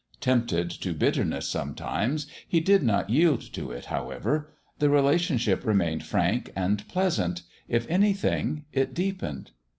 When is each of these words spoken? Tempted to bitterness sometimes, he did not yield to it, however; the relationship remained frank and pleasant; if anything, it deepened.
Tempted 0.19 0.71
to 0.71 0.95
bitterness 0.95 1.47
sometimes, 1.47 2.25
he 2.47 2.59
did 2.59 2.81
not 2.81 3.11
yield 3.11 3.41
to 3.53 3.69
it, 3.69 3.85
however; 3.85 4.51
the 4.79 4.89
relationship 4.89 5.63
remained 5.63 6.03
frank 6.03 6.51
and 6.55 6.87
pleasant; 6.87 7.43
if 7.67 7.85
anything, 7.87 8.65
it 8.73 8.95
deepened. 8.95 9.51